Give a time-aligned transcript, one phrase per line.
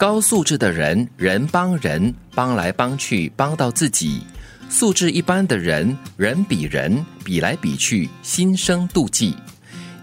[0.00, 4.22] 高素质的人，人帮人，帮来帮去，帮到自己；
[4.70, 9.34] 素质一般的人，人比人，比来比去，心生妒忌；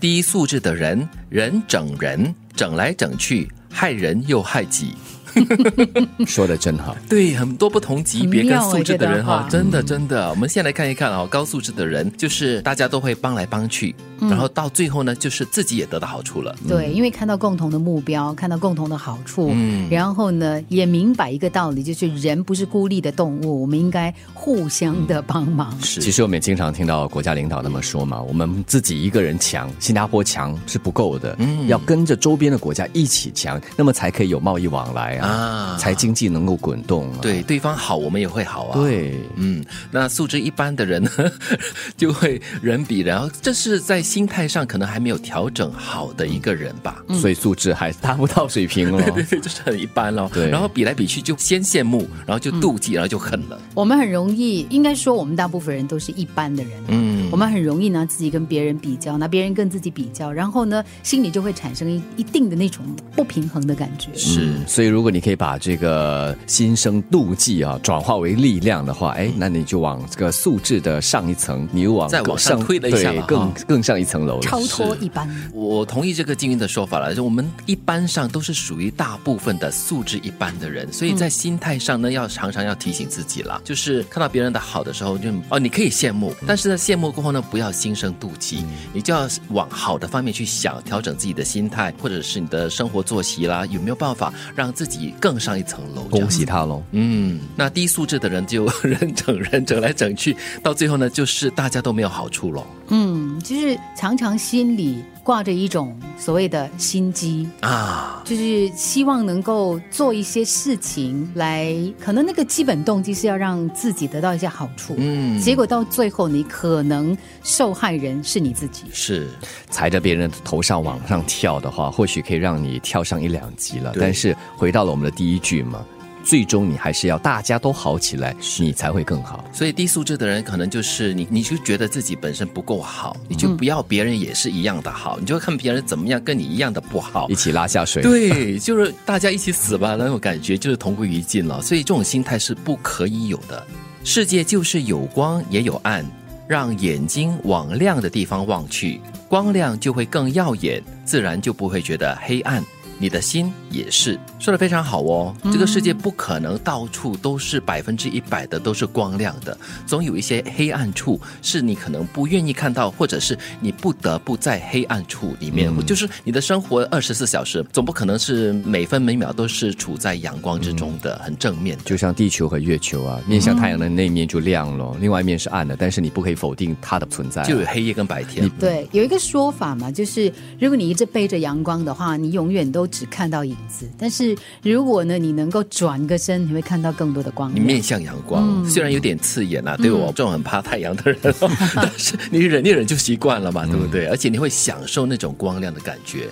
[0.00, 4.96] 低素质的人，人整人，整来整去，害人又害己。
[6.26, 10.30] 说的真好，对，很多不同级别跟素质的人哈，真的真的。
[10.30, 14.28] 我们先来看一看啊，高素质的人就是大家都会帮来帮去，嗯。
[14.30, 16.54] 然后到最后呢，就是自己也得到好处了。
[16.68, 19.88] 对，因为看到共同的目标，看到共同的好处，嗯。
[19.90, 25.76] 然后呢，也明白一个道理，就是人不是孤立的动物，我们应该互相的帮忙。
[25.80, 26.00] 是。
[26.00, 31.66] 其实我们也经常听到国家领导那么说嘛，我们自己一个人强，新加坡强是不够的，嗯。
[31.68, 37.18] 要跟着周边的国家一起强，那么才可以有贸易往来啊，啊才经济能够滚动啊。
[37.20, 38.80] 对对方好，我们也会好啊。。
[38.80, 41.10] 对，嗯，那素质一般的人呢，
[41.96, 47.02] 就会人比人，这是在心态上可能还没有调整好的一个人吧。
[47.20, 49.00] 所以素质还达不到水平哦。
[49.14, 50.30] 对对，就是很一般咯。
[50.32, 53.60] 对然后比来比去就先羡慕，然后就妒忌，然后就恨了。
[53.74, 62.84] 我们很容易，应该说我们大部分人都是一般的人，嗯我们很容易拿自己跟别人比较，拿别人跟自己比较，然后呢，心里就会产生一一定的那种
[63.16, 64.08] 不平衡的感觉。
[64.14, 64.40] 是。
[64.46, 74.40] 嗯所以如果你可以把这个心生妒忌啊转化为力量的话，哎，那你就往这个素质的上一层，你又往再往上推了一下对更更上一层楼了。
[74.40, 96.02] 超脱一般，我同意这个金云的说法了，就我们一般上都是属于大部分的素质一般的人，所以在心态上呢，要常常要提醒自己啦，就是看到别人的好的时候就，哦，你可以羡慕，但是呢，羡慕过后呢，不要心生妒忌，你就要往好的方面去想，调整自己的心态，或者是你的生活作息啦，有没有办法让自己更上一层楼？
[96.04, 96.82] 恭喜他喽！
[96.92, 102.66] 嗯，那低素质的人就 人整人整来整去，到最后呢，就是大家都没有好处喽。
[102.88, 108.22] 嗯，就是常常心里挂着一种所谓的心机，啊。
[108.24, 118.84] 就是希望能够做一些事情来，可能那个基本动机是要让自己得到一些好处，嗯结果到最后你可能受害人是你自己。
[118.92, 119.28] 是，
[119.68, 123.92] 踩着别人的头上往上跳的话，或许可以让你跳上一两级了。
[123.98, 125.84] 但是回到了我们的第一句嘛，
[126.24, 129.44] 最终你还是要大家都好起来，你才会更好。
[129.52, 137.34] 所以低素质的人可能就是你，你就觉得自己本身不够好，你就不要别人也是一样的好，你就看别人怎么样跟你一样的不好一。
[137.34, 138.02] 起拉下水。
[138.02, 141.60] 对，就是大家一起死吧，那种感觉就是同归于尽了。
[141.60, 143.62] 所以这种心态是不可以有的。
[144.02, 146.04] 世界就是有光也有暗，
[146.48, 152.64] 让眼睛往亮的地方望去，光亮就会更耀眼，自然就不会觉得黑暗。
[153.04, 155.36] 你的心也是说的非常好哦。
[155.52, 159.54] 这个世界不可能到处都是百分之一百的都是光亮的，
[159.84, 165.70] 总有一些黑暗处是你可能不愿意看到，或者是你不得不在黑暗处里面。
[165.84, 171.84] 就是你的生活二十四小时，总不可能是每分每秒都是处在阳光之中的，很正面的。
[171.84, 178.48] 就像地球和月球啊，面向太阳的那一面就亮了，另外一面是暗的，但是你不可以否定它的存在啊、就有黑夜跟白天。
[178.58, 187.52] 对，有一个说法嘛，就是如果你一直背着阳光的话，你永远都只看到影子；但是如果呢，你能够转个身，你会看到更多的光。
[187.52, 194.06] 你面向阳光，虽然有点刺眼啊，对我这种很怕太阳的人哦， 但是你忍一忍就习惯了嘛，对不对？
[194.06, 196.28] 而且你会享受那种光亮的感觉。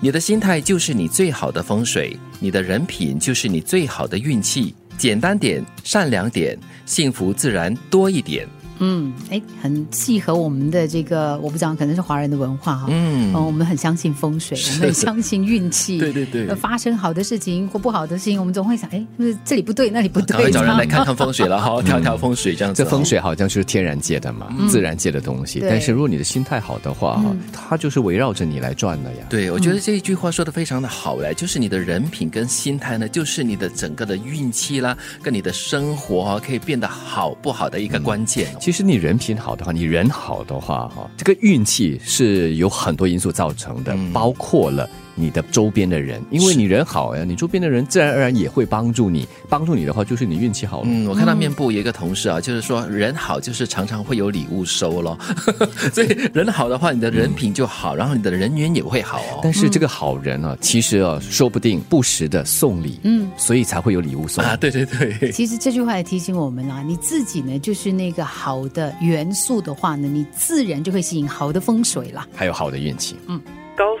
[0.00, 4.72] 你的心态就是你最好的风水，你的人品就是你最好的运气。
[4.96, 6.56] 简单点，善良点，
[6.86, 8.48] 幸福自然多一点。
[8.78, 12.86] 嗯，哎，很契合我们的这个，我不知道，可能是华人的文化哈。
[12.90, 15.98] 嗯哦，我们很相信风水， 我们很相信运气。
[15.98, 22.84] 对对对呃发生好的事情或不好的事情，我们总会想，哎，是不是这里不对，那里不对，找人来看看风水了，好好调调风水这样子哦。
[22.84, 25.60] 这风水好像就是天然界的嘛，自然界的东西。
[25.60, 29.26] 但是如果你的心态好的话，哈、它就是围绕着你来转的呀。
[29.28, 38.58] 对，我觉得这一句话说的非常的好嘞，就是你的人品跟心态呢，就是你的整个的运气啦，跟你的生活啊，可以变得好不好的一个关键哦。
[38.66, 49.26] 其实你人品好的话，你人好的话，哈，这个运气是有很多因素造成的，包括了你的周边的人，因为你人好呀，你周边的人自然而然也会帮助你。
[49.48, 50.88] 帮助你的话，就是你运气好了。
[50.88, 55.18] 嗯，我看到面部有一个同事啊，就是说人好就是常常会有礼物收咯，
[55.92, 59.40] 所以人好的话，你的人品就好，然后你的人缘也会好哦。
[59.42, 64.44] 但是这个好人啊，其实啊，说不定不时的送礼，嗯，所以才会有礼物送。
[64.44, 72.26] 啊，对对对，其实这句话也提醒我们啦，你自己呢就是那个好的元素的话呢，你自然就会吸引好的风水啦。
[72.34, 73.16] 还有好的运气。
[73.26, 73.34] 高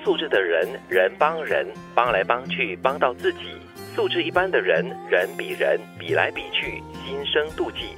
[0.06, 3.56] 素质的人人帮人帮来帮去帮到自己。
[3.92, 7.88] 素质一般的人人比人比来比去心生妒忌。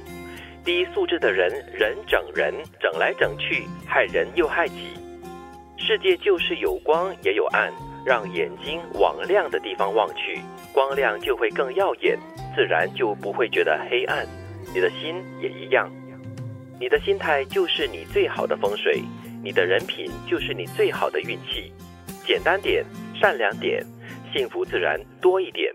[0.65, 4.87] 低素质的人人整人整来整去害人又害己。
[5.77, 7.71] 世界就是有光也有暗
[8.03, 10.39] 让眼睛往亮的地方望去
[10.73, 12.17] 光亮就会更耀眼
[12.55, 14.25] 自然就不会觉得黑暗。
[14.73, 15.87] 你的心也一样。
[16.79, 19.03] 你的心态就是你最好的风水
[19.43, 21.71] 你的人品就是你最好的运气。
[22.29, 22.85] 简单点
[23.19, 23.83] 善良点
[24.31, 25.73] 幸福自然多一点。